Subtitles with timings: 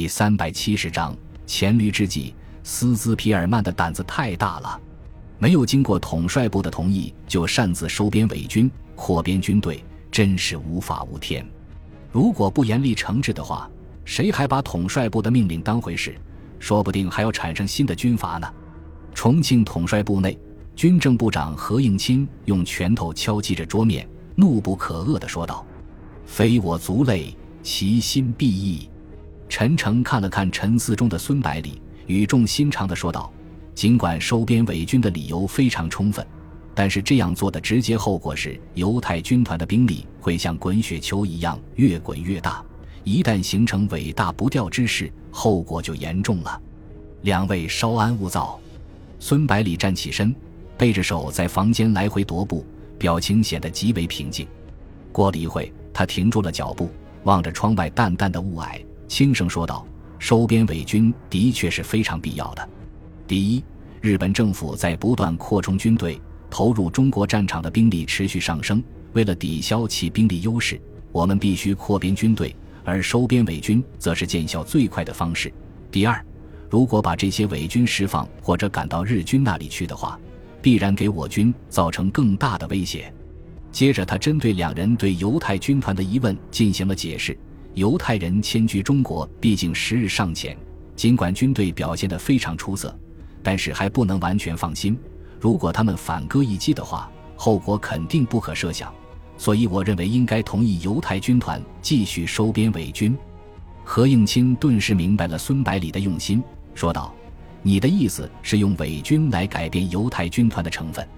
[0.00, 1.14] 第三百七十章
[1.46, 2.34] 黔驴之计。
[2.62, 4.80] 斯兹皮尔曼的胆子太大了，
[5.38, 11.46] 没有经过统帅部的同意就擅自收编伪军、扩编军队，真是无法无天。
[12.10, 13.70] 如果不严厉惩治的话，
[14.06, 16.18] 谁还把统帅部的命令当回事？
[16.58, 18.50] 说不定还要产生新的军阀呢。
[19.14, 20.38] 重庆统帅部内，
[20.74, 25.62] 军政部长何应钦用拳头敲击着桌面，怒不可遏地说道
[26.24, 28.88] ：“非我族类，其心必异。”
[29.50, 33.30] 陈诚看了看沉思中的孙百里，语重心长地说道
[33.74, 36.24] ：“尽管收编伪军的理由非常充分，
[36.72, 42.64] 但是这样做的直接后果是，犹太军团的兵力会像滚雪球一样越滚越大。
[43.02, 46.62] 一旦形成尾大不掉之势，后果就严重了。”
[47.22, 48.58] 两位稍安勿躁。
[49.18, 50.34] 孙百里站起身，
[50.78, 52.64] 背着手在房间来回踱步，
[52.96, 54.46] 表情显得极为平静。
[55.10, 56.88] 过了一会，他停住了脚步，
[57.24, 58.80] 望着窗外淡淡的雾霭。
[59.10, 59.84] 轻声说道
[60.20, 62.66] ：“收编伪军的确是非常必要的。
[63.26, 63.64] 第一，
[64.00, 68.80] 日本政府在不断扩充军队，投入中国战场的兵力持续上升。
[69.12, 75.52] 为了抵消其兵力优势，我们必须扩编军队，而收编伪军则是见效最快的方式。
[75.90, 76.24] 第二，
[76.70, 80.16] 如果把这些伪军释放或者赶到日军那里去的话，
[80.62, 83.12] 必然给我军造成更大的威胁。”
[83.72, 87.36] 接着，他针对两人对犹太军团的疑问进行了解释。
[87.74, 90.56] 犹太人迁居中国，毕竟时日尚浅。
[90.96, 92.94] 尽管军队表现得非常出色，
[93.42, 94.98] 但是还不能完全放心。
[95.38, 98.92] 如果他们反戈一击的话，后果肯定不可设想。
[99.38, 103.16] 所以，我认为应该同意犹太军团继续收编伪军。
[103.82, 106.42] 何应钦顿时明白了孙百里的用心，
[106.74, 107.14] 说道
[107.62, 111.08] ：“你的意思是用伪军来改变犹太军团的成分？”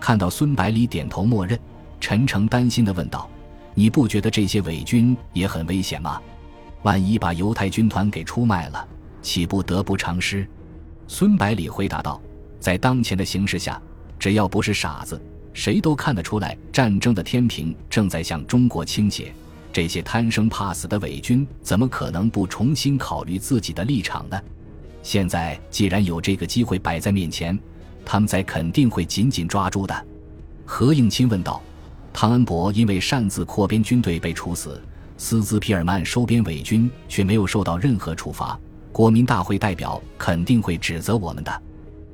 [0.00, 1.56] 看到孙百里点头默认，
[2.00, 3.30] 陈诚担心地问道。
[3.80, 6.20] 你不觉得这些伪军也很危险吗？
[6.82, 8.86] 万一把犹太军团给出卖了，
[9.22, 10.46] 岂不得不偿失？
[11.08, 12.20] 孙百里回答道
[12.60, 13.80] ：“在当前的形势下，
[14.18, 15.18] 只要不是傻子，
[15.54, 19.32] 谁都看得出来，战争的天平正在向中国倾斜。
[19.72, 24.38] 这些贪生怕死的伪军，怎么可能不重新考虑自己的立场呢？
[25.02, 27.58] 现在既然有这个机会摆在面前，
[28.04, 30.06] 他们在肯定会紧紧抓住的。”
[30.68, 31.62] 何应钦问道。
[32.12, 34.80] 汤恩伯因为擅自扩编军队被处死，
[35.16, 38.58] 斯兹皮尔曼收编伪军却没有受到任何处罚。
[38.92, 41.62] 国民大会代表肯定会指责我们的。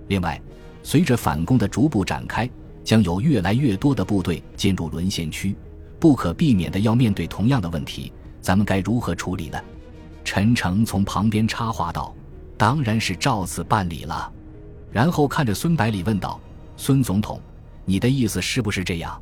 [0.08, 0.40] 另外，
[0.82, 2.48] 随着反攻的逐步展开，
[2.84, 5.56] 将有越来越多的部队进入沦陷区，
[5.98, 9.58] 不可避免的要面对同样的问题，咱们该如何处理呢？
[10.22, 12.14] 陈诚从旁边插话道
[12.58, 14.30] ：“当然是照此办理了。”
[14.92, 16.38] 然后看着孙百里问道
[16.76, 17.40] ：“孙总统，
[17.84, 19.20] 你的意思是不是这样？”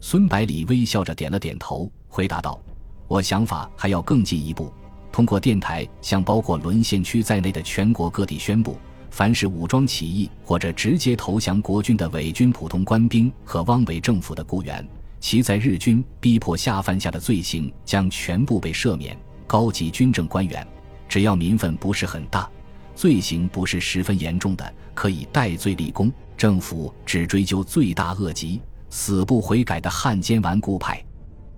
[0.00, 2.60] 孙百里微笑着点了点头，回答道
[3.08, 4.72] ：“我想法还要更进一步，
[5.10, 8.78] 通过电台向包括沦陷区在内的全国各地宣布，
[9.10, 14.86] 凡是武装起义或者直接投降国军的伪军普通官兵和汪伪政府的雇员，
[15.18, 19.16] 其在日军逼迫下犯下的罪行将全部被赦免。
[19.46, 20.66] 高级军政官员，
[21.08, 22.48] 只要民愤不是很大，
[22.94, 26.12] 罪行不是十分严重的，可以戴罪立功。
[26.36, 28.60] 政府只追究罪大恶极。”
[28.98, 31.04] 死不悔改的汉奸顽固派，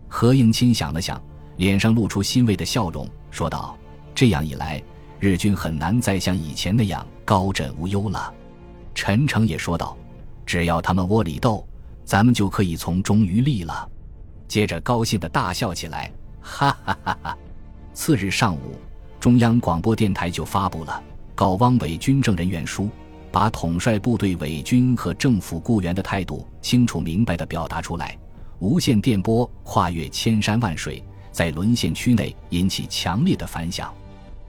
[0.09, 1.23] 何应钦想了想，
[1.57, 3.79] 脸上露出欣慰的笑容，说道
[4.13, 4.83] ：“这样一来，
[5.21, 8.35] 日军很难再像以前那样高枕无忧了。”
[8.93, 9.97] 陈诚也说道
[10.45, 11.65] ：“只要他们窝里斗，
[12.05, 13.89] 咱们就可以从中渔利了。”
[14.49, 17.39] 接着高兴的大笑起来，哈哈哈哈！
[17.95, 18.75] 次日上午，
[19.21, 21.01] 中央广播电台就发布了
[21.37, 22.91] 告汪伪军政人员书。
[23.31, 28.19] 把统帅部队伪军和政府雇员的态度清楚明白地表达出来，
[28.59, 33.93] 无线电波跨越千山万水，在沦陷区内引起强烈的反响。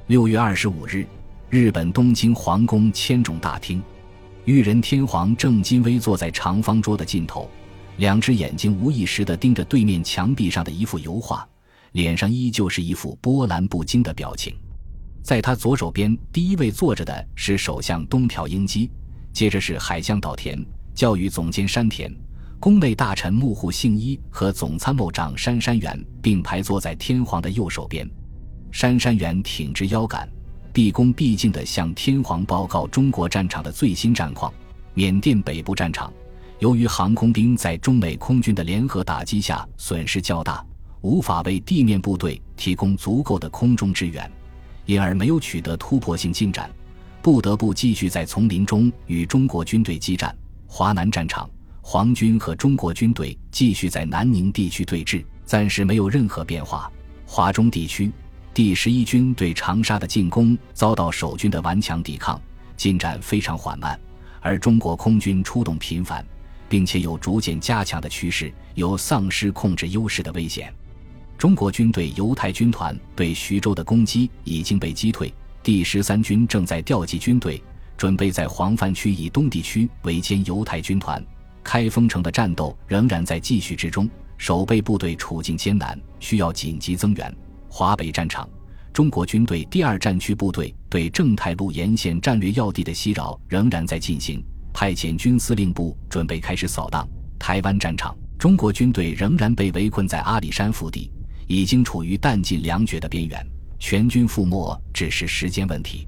[0.08, 1.06] 六月二十五日，
[1.50, 3.84] 日本东京皇宫千种大厅，
[4.46, 7.50] 裕仁天皇正襟危坐在长方桌的尽头，
[7.98, 11.48] 两只眼睛无意识地盯着对面墙壁上的一幅油画，
[11.92, 14.56] 脸上依旧是一副波澜不惊的表情。
[15.22, 18.90] 在他左手边，第一位坐着的是首相东条英机，
[19.32, 20.60] 接着是海相岛田、
[20.96, 22.12] 教育总监山田、
[22.60, 28.10] 宫内大臣木户幸一和总参谋长杉山元并排坐在天皇的右手边。
[28.72, 30.28] 杉山元挺直腰杆，
[30.74, 34.52] 毕恭毕敬地向天皇报告中国战场的最新战况。
[34.94, 36.12] 缅甸北部战场，
[36.60, 40.66] 由于航空兵在中美空军的联合打击下损失较大，
[41.02, 44.30] 无法为地面部队提供足够的空中支援。
[44.90, 46.68] 因而没有取得突破性进展，
[47.22, 50.36] 不得不继续在丛林中与中国军队激战。
[50.66, 51.48] 华南战场，
[51.80, 56.92] 皇军和中国军队继续在南宁地区对峙，暂时没有任何变化。
[57.28, 58.12] 华中地区，
[58.52, 62.42] 第十一军对长沙的进攻遭到守军的顽强抵抗，
[62.76, 64.00] 进展非常缓慢，
[64.40, 66.26] 而中国空军出动频繁，
[66.68, 70.74] 并且有逐渐加强的趋势，有丧失控制优势的危险。
[71.40, 75.34] 中国军队犹太军团对徐州的攻击已经被击退，
[75.64, 77.64] 第十三军正在调集军队，
[77.96, 81.26] 准备在黄泛区以东地区围歼犹太军团。
[81.64, 87.34] 开封城的战斗仍然在继续之中，守备部队处境艰难，需要紧急增援。
[87.70, 88.46] 华北战场，
[88.92, 94.44] 中国军队第二战区部队对正太路沿线战略要地的袭扰仍然在进行，
[94.74, 97.08] 派遣军司令部准备开始扫荡。
[97.40, 101.10] 台湾战场，中国军队仍然被围困在阿里山腹地。
[101.50, 103.44] 已经处于弹尽粮绝的边缘，
[103.80, 106.08] 全军覆没只是时间问题。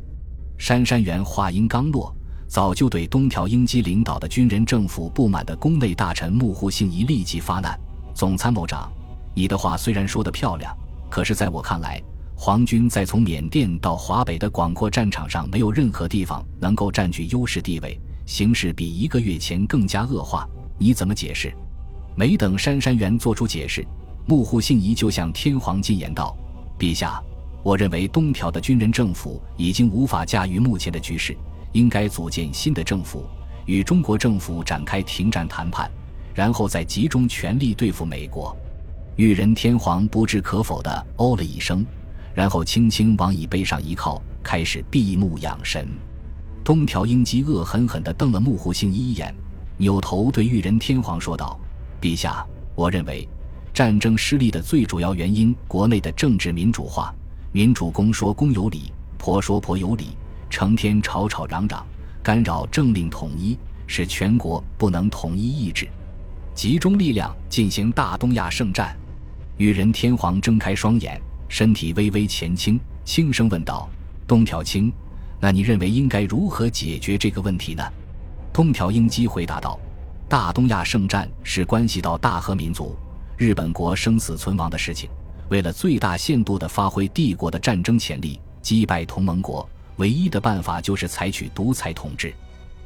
[0.55, 2.15] 杉山元话音刚落，
[2.47, 7.75] 早就对东条英机领导的军人政府不满的宫内大臣木户幸一立即发难
[8.13, 8.91] ：“总参谋长，
[9.33, 10.77] 你的话虽然说得漂亮，
[11.09, 11.99] 可是在我看来，
[12.35, 20.47] 皇军在从缅甸到华北的广阔战场上，没有任何地方能够占据优势地位，形势比一个月前更加恶化。
[20.77, 21.51] 你怎么解释？”
[22.15, 23.83] 没等杉山元做出解释。
[24.31, 26.33] 幕户信仪就向天皇进言道
[26.79, 27.21] ：“陛下，
[27.63, 31.35] 我认为东条的军人政府已经无法驾驭目前的局势，
[31.73, 33.25] 应该组建新的政府，
[33.65, 35.91] 与中国政府展开停战谈判，
[36.33, 38.55] 然后再集中全力对付美国。”
[39.19, 41.85] 裕仁天皇不置可否地哦了一声，
[42.33, 45.85] 然后轻轻往椅背上一靠，开始闭目养神。
[46.63, 49.35] 东条英机恶狠狠地瞪了幕户信仪一眼，
[49.75, 51.59] 扭头对裕仁天皇说道
[51.99, 52.45] ：“陛下，
[52.75, 53.27] 我认为。”
[53.73, 57.13] 战争失利的最主要原因，国内的政治民主化，
[57.53, 60.09] 民主公说公有理，婆说婆有理，
[60.49, 61.85] 成天吵吵嚷嚷，
[62.21, 63.57] 干扰政令统一，
[63.87, 65.87] 使全国不能统一意志，
[66.53, 68.95] 集中力量进行大东亚圣战。
[69.57, 73.89] 裕仁天皇睁开双眼，身体微微前倾，轻声问道
[74.27, 74.91] ：“东条卿，
[75.39, 77.83] 那你认为应该如何解决这个问题呢？”
[78.51, 79.79] 东条英机回答道
[80.27, 82.93] ：“大东亚圣战是关系到大和民族。”
[83.41, 85.09] 日本国生死存亡的事情，
[85.49, 92.31] 为了最大限度地发挥帝国的战争潜力，击败同盟国，唯一的办法就是采取独裁统治。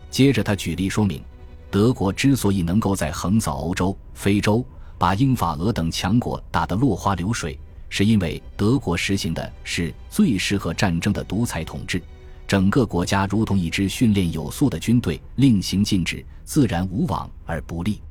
[0.09, 1.21] 接着，他举例说明，
[1.69, 4.65] 德国之所以能够在横扫欧洲、非洲，
[4.97, 7.59] 把英法俄等强国打得落花流水，
[7.89, 12.01] 是因为德国实行的是最适合战争的独裁统治，
[12.47, 18.01] 整个国家如同一支训练有素的军队，令行禁止，自然无往而不利。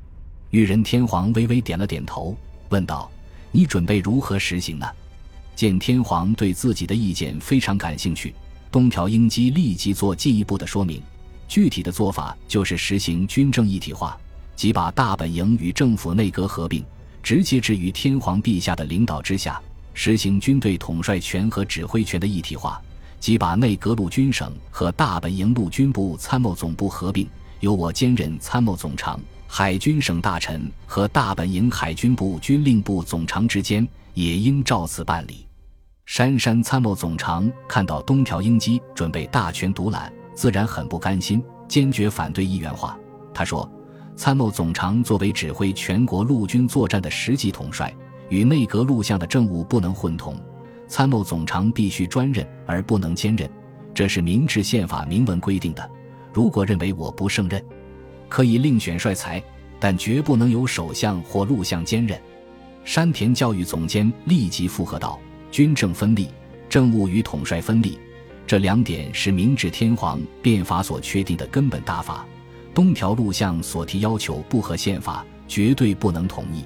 [0.51, 2.35] 裕仁天皇微微点了点头，
[2.69, 3.09] 问道
[3.51, 4.87] ：“你准备如何实行呢？”
[5.55, 8.33] 见天皇对自己的意见非常感兴趣，
[8.71, 11.01] 东条英机立即做进一步的说明。
[11.47, 14.17] 具体的做法就是实行军政一体化，
[14.55, 16.83] 即把大本营与政府内阁合并，
[17.21, 19.61] 直接置于天皇陛下的领导之下；
[19.93, 22.81] 实行军队统帅权和指挥权的一体化，
[23.19, 27.27] 即把内阁陆军省和大本营陆军部参谋总部合并，
[27.59, 29.19] 由我兼任参谋总长。
[29.47, 35.47] 海军省大臣和大本营海军部军令部总长之间也应照此办理。
[36.05, 42.97] 杉山参谋总长看到东条英机准备大权独揽，自然很不甘心，坚决反对一元化。
[43.33, 43.69] 他说
[44.15, 47.93] ：“参谋总长作为指挥全国陆军作战的实际统帅，
[48.29, 50.37] 与内阁录像的政务不能混同。
[50.87, 53.49] 参谋总长必须专任而不能兼任，
[53.93, 55.89] 这是明治宪法明文规定的。
[56.31, 57.63] 如果认为我不胜任，”
[58.29, 59.41] 可以另选帅才，
[59.79, 62.19] 但绝不能由首相或陆相兼任。
[62.83, 66.29] 山田教育总监立即附和道：“军政分立，
[66.69, 67.97] 政务与统帅分立，
[68.45, 72.25] 这两点是明治天皇变法所确定的根本大法。
[72.73, 76.63] 东条陆相所提要求不合宪法，绝对不能同意。”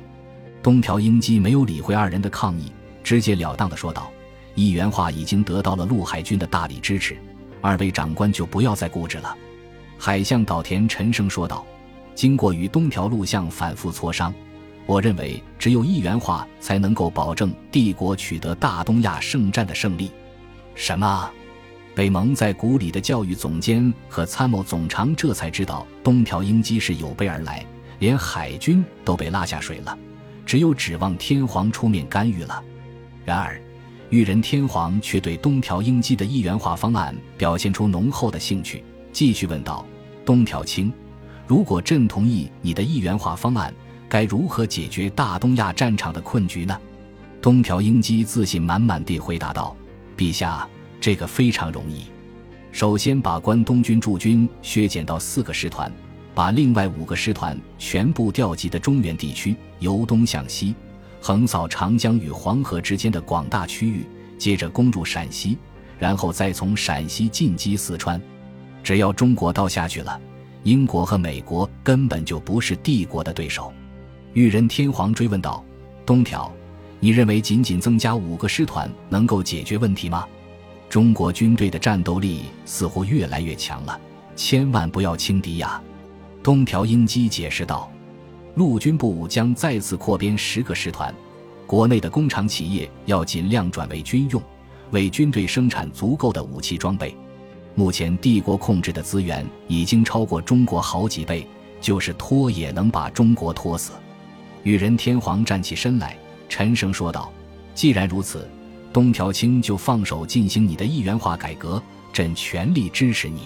[0.62, 4.12] 东条英机没有理会二人的抗议，直截了当的说道
[4.56, 7.18] ：“一元化已经得到了陆海军的大力支持，
[7.62, 9.34] 二位长官就不要再固执了。”
[10.02, 11.66] 海相岛田沉声说道
[12.16, 14.34] ：“经过与东条录像反复磋商，
[14.86, 20.10] 我认为只有一元化才能够保证帝国取得大东亚圣战的胜利。”
[20.74, 21.30] 什么？
[21.94, 27.66] 被蒙在鼓里的教育总监和参谋总长这才知道东条英机是有备而来，
[28.00, 29.98] 连海军都被拉下水了，
[30.46, 32.64] 只有指望天皇出面干预了。
[33.26, 33.62] 然而，
[34.12, 38.82] 裕仁天皇却对东条英机的一元化方案表现出浓厚的兴趣。
[39.12, 39.86] 继续问道
[40.26, 40.92] ：“东条清，
[41.48, 43.74] 如果朕同意你的一元化方案，
[44.08, 46.80] 该如何解决大东亚战场的困局呢？”
[47.42, 49.76] 东条英机自信满满地回答道
[50.18, 50.68] ：“陛下，
[51.00, 52.04] 这个非常容易。
[52.72, 55.92] 首先把关东军驻军削减到四个师团，
[56.36, 60.76] 把另外五个师团全部调集的中原地区，由东向西，
[61.22, 64.06] 横扫长江与黄河之间的广大区域，
[64.38, 65.58] 接着攻入陕西，
[65.98, 68.22] 然后再从陕西进击四川。
[68.84, 70.20] 只要中国刀下去了，
[70.64, 73.72] 英国和美国根本就不是帝国的对手。
[74.34, 75.64] 裕仁天皇追问道
[76.06, 76.52] ：“东条，
[77.00, 80.28] 你认为仅仅增加五个师团能够解决问题吗？
[80.90, 84.00] 中国军队的战斗力似乎越来越强了，
[84.36, 85.82] 千万不要轻敌呀！”
[86.42, 87.92] 东条英机解释道
[88.56, 91.14] ：“陆军部将再次扩编十个师团，
[91.68, 94.42] 国内的工厂企业要尽量转为军用，
[94.92, 97.16] 为军队生产足够的武器装备。”
[97.76, 101.48] 目前帝国控制的资源已经超过中国好几倍，
[101.80, 103.94] 就是拖也能把中国拖死。
[104.64, 106.18] 裕仁天皇站起身来，
[106.50, 107.32] 沉声说道
[107.74, 108.50] ：“既然如此，
[108.92, 113.44] 东条清就放手进行你的一元化改革，朕全力支持你。”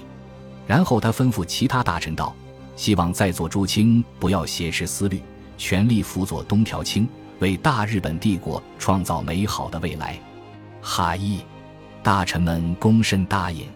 [0.66, 2.34] 然后他吩咐其他大臣道
[2.76, 5.22] ：“希望在座诸卿不要挟持思虑，
[5.58, 7.08] 全力辅佐东条清，
[7.40, 10.18] 为大日本帝国创造美好的未来。”
[10.82, 11.42] 哈伊，
[12.02, 13.68] 大臣们躬身答应。